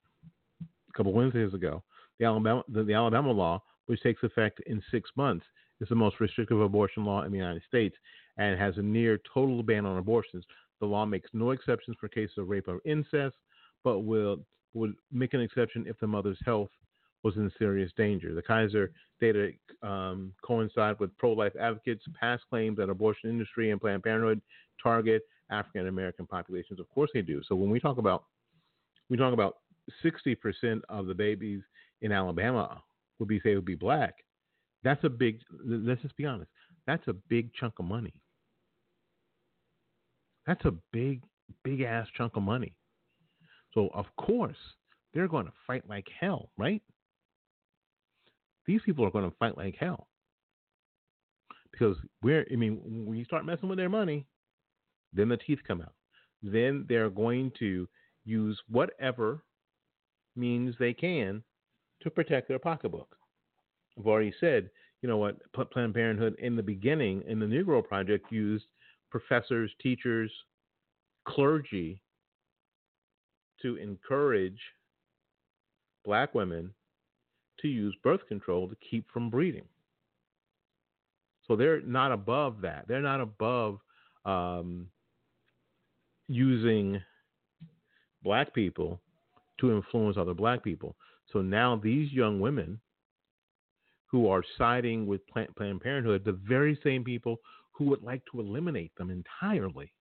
[0.62, 1.84] a couple of Wednesdays ago.
[2.20, 5.46] The Alabama, the, the Alabama law, which takes effect in six months,
[5.80, 7.96] is the most restrictive abortion law in the United States
[8.38, 10.44] and has a near total ban on abortions.
[10.80, 13.36] The law makes no exceptions for cases of rape or incest,
[13.84, 14.40] but will
[14.74, 16.70] would make an exception if the mother's health
[17.24, 18.34] was in serious danger.
[18.34, 19.52] The Kaiser data
[19.82, 24.42] um, coincide with pro-life advocates' past claims that abortion industry and Planned Parenthood
[24.82, 26.80] target African American populations.
[26.80, 27.42] Of course they do.
[27.48, 28.26] So when we talk about
[29.10, 29.58] we talk about
[30.04, 31.62] 60% of the babies
[32.02, 32.82] in Alabama
[33.20, 34.16] would be say would be black.
[34.84, 35.40] That's a big.
[35.66, 36.52] Let's just be honest.
[36.86, 38.14] That's a big chunk of money.
[40.46, 41.24] That's a big,
[41.64, 42.74] big ass chunk of money.
[43.74, 44.58] So of course
[45.14, 46.82] they're going to fight like hell, right?
[48.68, 50.08] These people are going to fight like hell
[51.72, 52.46] because we're.
[52.52, 54.28] I mean, when you start messing with their money,
[55.14, 55.94] then the teeth come out.
[56.44, 57.88] Then they're going to
[58.26, 59.44] use whatever
[60.36, 61.44] means they can
[62.02, 63.16] to protect their pocketbook.
[63.98, 64.70] I've already said,
[65.02, 65.38] you know what,
[65.72, 68.66] Planned Parenthood in the beginning, in the Negro Project, used
[69.10, 70.32] professors, teachers,
[71.28, 72.02] clergy
[73.62, 74.60] to encourage
[76.06, 76.74] black women
[77.62, 79.66] to use birth control to keep from breeding.
[81.48, 82.86] So they're not above that.
[82.88, 83.80] They're not above
[84.26, 84.88] um,
[86.28, 87.02] using
[88.24, 89.00] black people
[89.60, 90.96] to influence other black people.
[91.32, 92.80] So now these young women
[94.08, 97.40] who are siding with Planned Parenthood, the very same people
[97.72, 99.92] who would like to eliminate them entirely,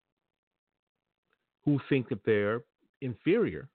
[1.64, 2.62] who think that they're
[3.02, 3.68] inferior,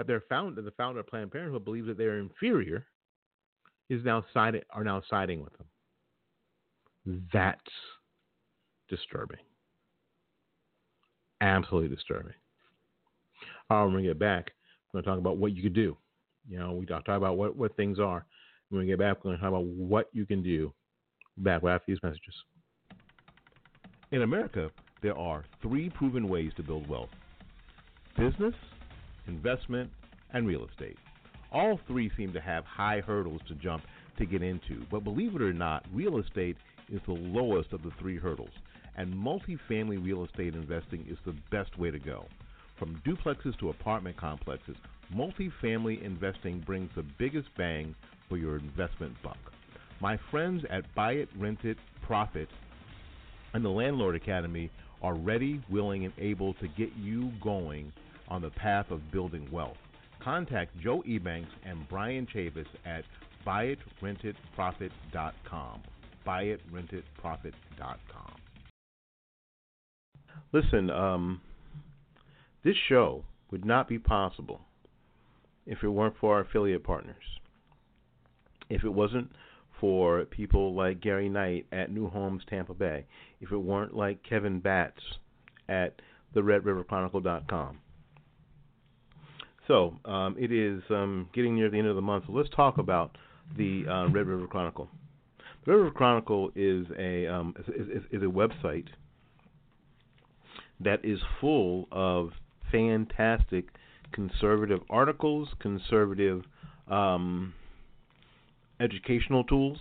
[0.00, 2.86] that their founder, the founder of Planned Parenthood, believes that they're inferior,
[3.90, 7.28] is now siding are now siding with them.
[7.34, 7.60] That's
[8.88, 9.36] disturbing.
[11.42, 12.32] Absolutely disturbing.
[13.68, 14.52] All right, when we get back,
[14.90, 15.94] we're going to talk about what you could do.
[16.48, 18.24] You know, we talk about what, what things are.
[18.70, 20.72] When we get back, we're going to talk about what you can do.
[21.36, 22.34] Back after these messages.
[24.12, 24.70] In America,
[25.02, 27.10] there are three proven ways to build wealth
[28.16, 28.54] business,
[29.34, 29.88] investment,
[30.32, 30.98] and real estate.
[31.52, 33.82] All three seem to have high hurdles to jump
[34.18, 36.56] to get into, but believe it or not, real estate
[36.96, 38.54] is the lowest of the three hurdles.
[38.96, 42.26] and multifamily real estate investing is the best way to go.
[42.78, 44.76] From duplexes to apartment complexes,
[45.14, 47.94] multifamily investing brings the biggest bang
[48.28, 49.38] for your investment buck.
[50.00, 52.48] My friends at Buy It, Rent It, Profit,
[53.52, 54.70] and the Landlord Academy
[55.02, 57.92] are ready, willing, and able to get you going
[58.30, 59.78] on the path of building wealth.
[60.22, 63.04] Contact Joe Ebanks and Brian Chavis at
[63.46, 65.82] buyitRentitProfit.com.
[66.26, 68.34] BuyitRentitProfit.com.
[70.52, 71.40] Listen, um,
[72.62, 74.60] this show would not be possible
[75.66, 77.24] if it weren't for our affiliate partners.
[78.68, 79.32] If it wasn't
[79.80, 83.06] for people like Gary Knight at New Homes Tampa Bay,
[83.40, 85.02] if it weren't like Kevin Batts
[85.68, 86.00] at
[86.34, 87.78] the RedRiverChronicle.com.
[89.68, 92.24] So um, it is um, getting near the end of the month.
[92.26, 93.16] So let's talk about
[93.56, 94.88] the uh, Red River Chronicle.
[95.64, 98.86] The Red River Chronicle is a um, is, is, is a website
[100.80, 102.30] that is full of
[102.72, 103.66] fantastic
[104.12, 106.42] conservative articles, conservative
[106.88, 107.54] um,
[108.80, 109.78] educational tools.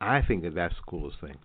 [0.00, 1.36] I think that that's the coolest thing.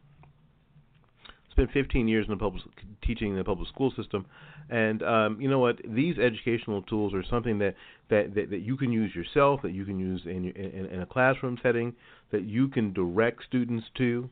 [1.52, 2.64] Spent 15 years in the public
[3.04, 4.26] teaching in the public school system,
[4.70, 5.80] and um, you know what?
[5.88, 7.76] These educational tools are something that,
[8.09, 11.05] that, that, that you can use yourself, that you can use in, in, in a
[11.05, 11.93] classroom setting,
[12.32, 14.30] that you can direct students to,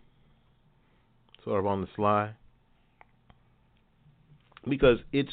[1.44, 2.32] sort of on the sly.
[4.68, 5.32] Because it's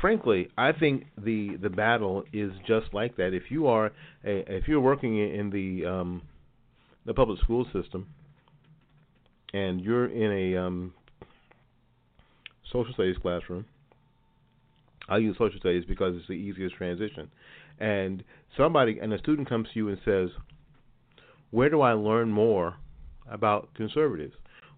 [0.00, 3.34] frankly, I think the the battle is just like that.
[3.34, 3.86] If you are
[4.24, 6.22] a, if you're working in the um,
[7.06, 8.06] the public school system,
[9.52, 10.94] and you're in a um,
[12.72, 13.64] social studies classroom,
[15.08, 17.30] I use social studies because it's the easiest transition.
[17.78, 18.22] And
[18.56, 20.30] somebody and a student comes to you and says,
[21.50, 22.76] "Where do I learn more
[23.28, 24.34] about conservatives?"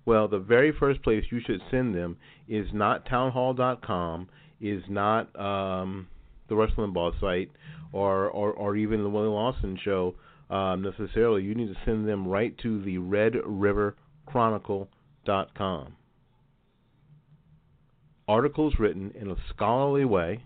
[0.07, 2.17] Well, the very first place you should send them
[2.47, 4.29] is not townhall.com
[4.61, 6.09] is not um,
[6.49, 7.51] the Rush Limbaugh site
[7.93, 10.15] or, or, or even the Willie Lawson show
[10.51, 11.43] um, necessarily.
[11.43, 13.97] You need to send them right to the Red River
[14.27, 15.97] Chronicle.com.
[18.27, 20.43] Articles written in a scholarly way,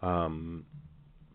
[0.00, 0.64] um,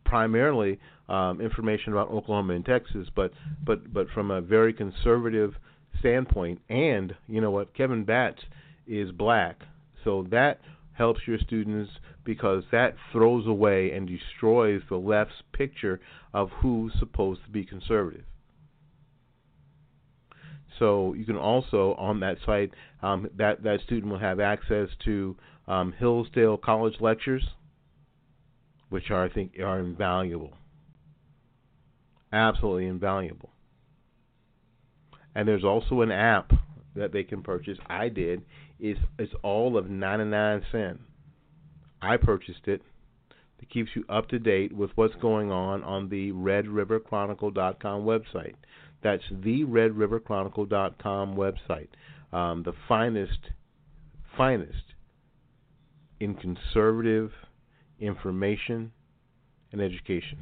[0.06, 0.80] primarily
[1.10, 3.32] um, information about Oklahoma and Texas, but
[3.66, 5.56] but but from a very conservative
[6.00, 6.62] standpoint.
[6.70, 8.42] And you know what, Kevin Batts
[8.88, 9.62] is black,
[10.04, 10.60] so that
[10.94, 11.92] helps your students
[12.24, 16.00] because that throws away and destroys the left's picture
[16.34, 18.26] of who's supposed to be conservative.
[20.80, 22.72] So you can also on that site
[23.02, 25.36] um, that that student will have access to
[25.68, 27.44] um, Hillsdale College lectures,
[28.90, 30.54] which are I think are invaluable,
[32.32, 33.50] absolutely invaluable.
[35.36, 36.52] And there's also an app
[36.96, 37.78] that they can purchase.
[37.88, 38.44] I did.
[38.80, 41.00] It's it's all of 99 cents.
[42.02, 42.82] I purchased it.
[43.60, 48.54] It keeps you up to date with what's going on on the RedRiverChronicle.com website.
[49.08, 51.88] That's the RedRiverChronicle.com website.
[52.34, 53.40] Um, the finest,
[54.36, 54.84] finest
[56.20, 57.32] in conservative
[58.02, 58.92] information
[59.72, 60.40] and education.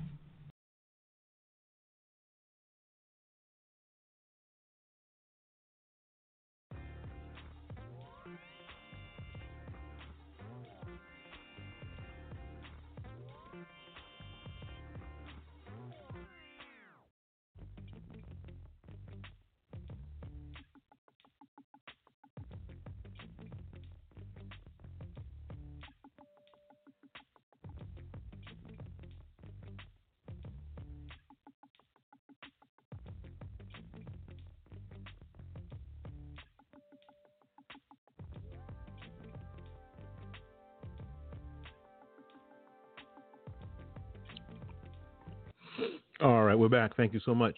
[46.66, 46.97] We're back.
[46.97, 47.55] Thank you so much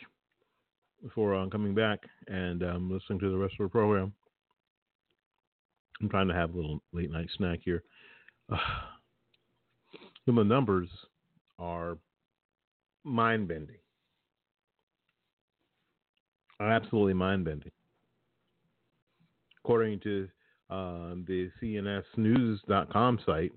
[1.16, 4.12] for uh, coming back and um, listening to the rest of the program.
[6.02, 7.84] I'm trying to have a little late night snack here.
[8.52, 8.58] Uh,
[10.26, 10.90] the numbers
[11.58, 11.98] are
[13.06, 13.78] mind bending,
[16.60, 17.72] absolutely mind bending.
[19.64, 20.28] According to
[20.70, 23.54] uh, the CNSNews.com site,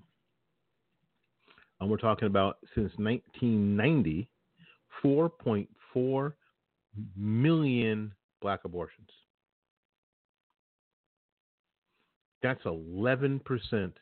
[1.81, 4.29] and we're talking about since 1990
[5.05, 6.33] 4.4
[7.17, 9.09] million black abortions.
[12.43, 13.93] That's 11%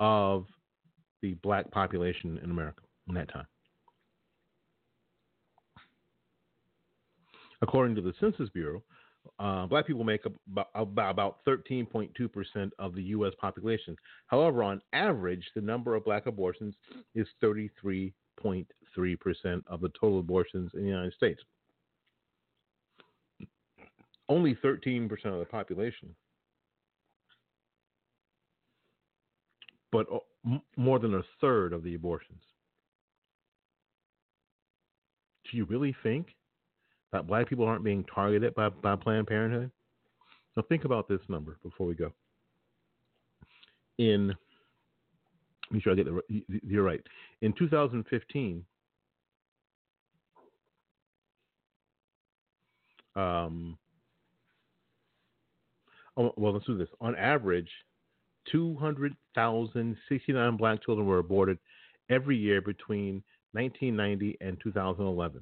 [0.00, 0.46] of
[1.20, 3.46] the black population in America in that time.
[7.60, 8.82] According to the Census Bureau,
[9.38, 10.32] uh, black people make up
[10.74, 13.32] about, about 13.2% of the U.S.
[13.40, 13.94] population.
[14.26, 16.74] However, on average, the number of black abortions
[17.14, 17.28] is
[18.44, 21.40] 33.3% of the total abortions in the United States.
[24.28, 26.14] Only 13% of the population.
[29.90, 32.40] But uh, more than a third of the abortions.
[35.50, 36.28] Do you really think
[37.12, 39.70] that black people aren't being targeted by, by Planned Parenthood?
[40.56, 42.12] Now, think about this number before we go.
[43.98, 44.34] In,
[45.72, 46.22] make sure I get the,
[46.62, 47.02] you're right.
[47.40, 48.64] In 2015,
[53.16, 53.76] um,
[56.16, 56.88] oh, well, let's do this.
[57.00, 57.70] On average,
[58.50, 61.58] 200,069 black children were aborted
[62.10, 65.40] every year between 1990 and 2011.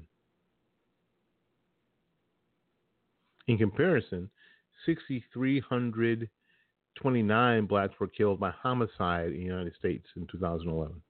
[3.49, 4.31] In comparison,
[6.97, 11.01] 6,329 blacks were killed by homicide in the United States in 2011.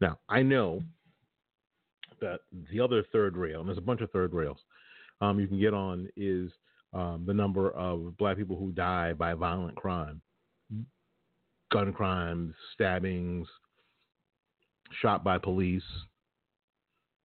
[0.00, 0.82] Now, I know
[2.20, 4.58] that the other third rail, and there's a bunch of third rails
[5.20, 6.50] um, you can get on, is
[6.92, 10.20] um, the number of black people who die by violent crime,
[11.70, 13.46] gun crimes, stabbings,
[15.02, 15.82] shot by police,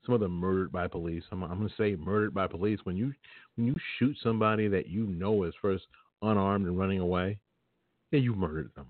[0.05, 1.23] some of them murdered by police.
[1.31, 2.79] I'm, I'm going to say murdered by police.
[2.83, 3.13] When you
[3.55, 5.85] when you shoot somebody that you know is first
[6.21, 7.39] unarmed and running away,
[8.11, 8.87] yeah, you murdered them.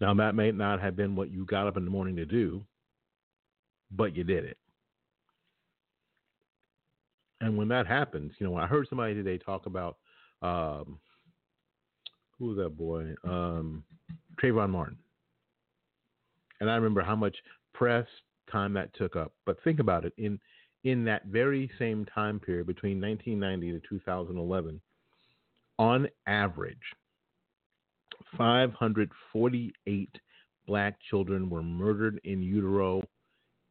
[0.00, 2.62] Now that may not have been what you got up in the morning to do,
[3.90, 4.58] but you did it.
[7.40, 9.96] And when that happens, you know, I heard somebody today talk about
[10.42, 10.98] um,
[12.38, 13.14] who was that boy?
[13.24, 13.84] Um,
[14.42, 14.98] Trayvon Martin.
[16.60, 17.36] And I remember how much
[17.74, 18.06] press
[18.50, 19.32] time that took up.
[19.46, 20.38] But think about it in
[20.84, 24.80] in that very same time period between 1990 to 2011,
[25.78, 26.76] on average,
[28.36, 30.10] 548
[30.66, 33.02] black children were murdered in utero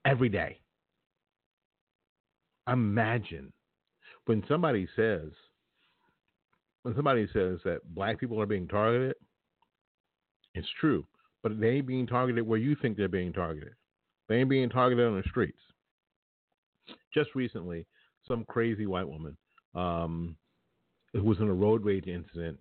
[0.06, 0.60] every day.
[2.68, 3.52] Imagine
[4.26, 5.32] when somebody says
[6.84, 9.16] when somebody says that black people are being targeted,
[10.56, 11.06] it's true,
[11.44, 13.74] but they being targeted where you think they're being targeted.
[14.32, 15.60] They ain't being targeted on the streets.
[17.14, 17.86] Just recently,
[18.26, 19.36] some crazy white woman
[19.76, 20.38] um,
[21.12, 22.58] who was in a road rage incident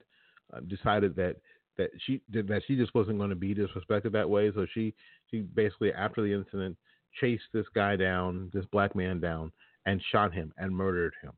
[0.52, 1.36] uh, decided that
[1.78, 4.50] that she that she just wasn't going to be disrespected that way.
[4.52, 4.92] So she
[5.30, 6.76] she basically after the incident
[7.20, 9.52] chased this guy down, this black man down,
[9.86, 11.34] and shot him and murdered him.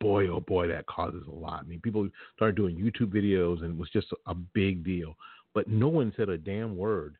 [0.00, 1.62] Boy, oh boy, that causes a lot.
[1.64, 5.16] I mean, people started doing YouTube videos and it was just a big deal.
[5.52, 7.16] But no one said a damn word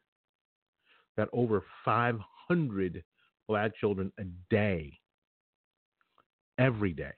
[1.17, 3.05] that over 500
[3.49, 4.93] black children a day,
[6.59, 7.13] every day,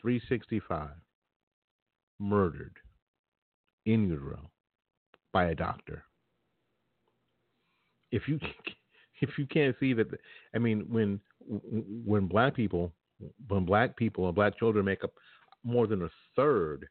[0.00, 0.88] 365,
[2.18, 2.76] murdered
[3.86, 4.50] in utero
[5.32, 6.04] by a doctor.
[8.10, 8.38] If you
[9.20, 10.08] if you can't see that,
[10.54, 11.20] I mean, when
[12.04, 12.92] when black people
[13.48, 15.12] when black people and black children make up
[15.62, 16.88] more than a third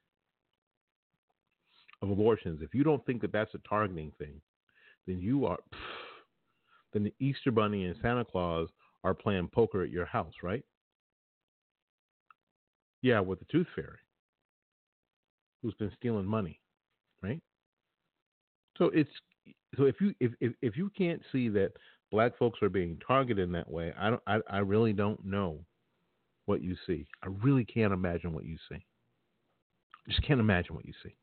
[2.01, 4.39] of abortions, if you don't think that that's a targeting thing,
[5.07, 5.59] then you are,
[6.93, 8.69] then the Easter Bunny and Santa Claus
[9.03, 10.63] are playing poker at your house, right?
[13.01, 13.99] Yeah, with the Tooth Fairy,
[15.61, 16.59] who's been stealing money,
[17.21, 17.41] right?
[18.77, 19.09] So it's
[19.77, 21.71] so if you if if, if you can't see that
[22.11, 25.59] black folks are being targeted in that way, I don't I, I really don't know
[26.45, 27.07] what you see.
[27.23, 28.75] I really can't imagine what you see.
[28.75, 31.15] I just can't imagine what you see.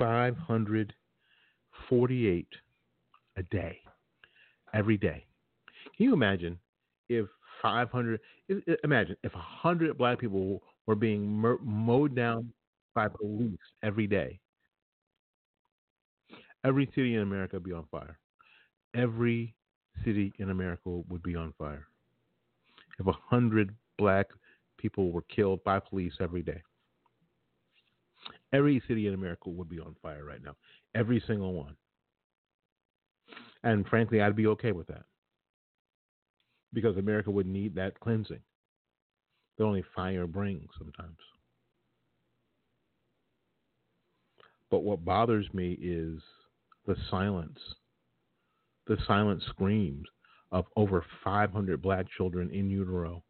[0.00, 2.48] 548
[3.36, 3.78] a day,
[4.72, 5.24] every day.
[5.96, 6.58] Can you imagine
[7.08, 7.26] if
[7.62, 8.20] 500,
[8.84, 11.26] imagine if 100 black people were being
[11.62, 12.52] mowed down
[12.94, 14.40] by police every day?
[16.64, 18.18] Every city in America would be on fire.
[18.94, 19.54] Every
[20.04, 21.86] city in America would be on fire.
[22.98, 24.26] If 100 black
[24.78, 26.62] people were killed by police every day.
[28.52, 30.56] Every city in America would be on fire right now.
[30.94, 31.76] Every single one.
[33.62, 35.04] And frankly, I'd be okay with that.
[36.72, 38.40] Because America would need that cleansing
[39.60, 41.18] that only fire brings sometimes.
[44.70, 46.22] But what bothers me is
[46.86, 47.58] the silence,
[48.86, 50.06] the silent screams
[50.50, 53.22] of over 500 black children in utero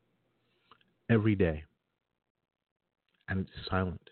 [1.11, 1.64] every day.
[3.29, 4.09] And it's silent.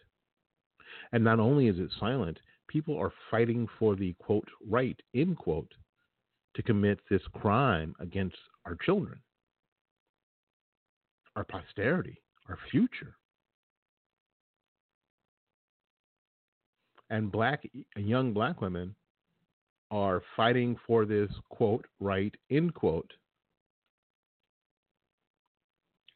[1.13, 2.39] And not only is it silent,
[2.69, 5.73] people are fighting for the quote right, end quote,
[6.55, 8.37] to commit this crime against
[8.67, 9.19] our children,
[11.37, 13.15] our posterity, our future.
[17.11, 17.63] And black
[17.97, 18.95] young black women
[19.91, 23.11] are fighting for this quote right end quote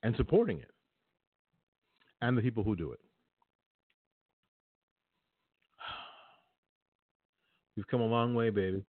[0.02, 0.70] and supporting it
[2.20, 3.00] and the people who do it.
[7.76, 8.84] We've come a long way, baby.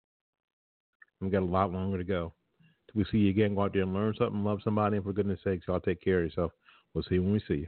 [1.21, 2.33] We've got a lot longer to go.
[2.87, 5.13] Till we see you again, go out there and learn something, love somebody, and for
[5.13, 6.51] goodness sakes, y'all take care of yourself.
[6.93, 7.67] We'll see you when we see you.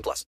[0.01, 0.25] 18 plus.